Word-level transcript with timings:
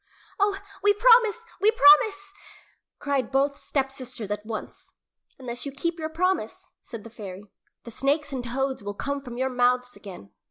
"Oh, 0.39 0.57
we 0.81 0.93
promise! 0.95 1.37
We 1.59 1.69
promise!" 1.69 2.33
cried 2.97 3.31
both 3.31 3.55
stepsisters 3.59 4.31
at 4.31 4.43
once. 4.43 4.91
"Unless 5.37 5.63
you 5.67 5.71
keep 5.71 5.99
your 5.99 6.09
promise," 6.09 6.71
said 6.81 7.03
the 7.03 7.11
fairy, 7.11 7.51
"the 7.83 7.91
snakes 7.91 8.33
and 8.33 8.43
toads 8.43 8.81
will 8.83 8.95
come 8.95 9.21
from 9.21 9.37
your 9.37 9.51
mouths 9.51 9.95
again." 9.95 10.31